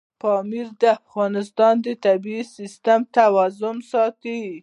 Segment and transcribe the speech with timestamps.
[0.21, 4.41] پامیر د افغانستان د طبعي سیسټم توازن ساتي.